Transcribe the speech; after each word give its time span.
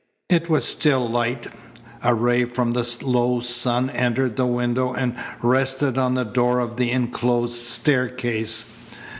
It 0.31 0.49
was 0.49 0.65
still 0.65 1.07
light. 1.07 1.45
A 2.01 2.15
ray 2.15 2.45
from 2.45 2.73
the 2.73 2.97
low 3.03 3.39
sun 3.39 3.91
entered 3.91 4.35
the 4.35 4.47
window 4.47 4.93
and 4.93 5.15
rested 5.43 5.95
on 5.95 6.15
the 6.15 6.23
door 6.25 6.57
of 6.59 6.77
the 6.77 6.89
enclosed 6.89 7.53
staircase. 7.61 8.65